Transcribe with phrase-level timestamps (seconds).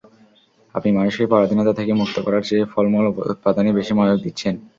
[0.75, 4.53] আপনি মানুষকে পরাধীনতা থেকে মুক্ত করার চেয়ে ফলমূল উৎপাদনেই বেশি মনোযোগ দিচ্ছেন!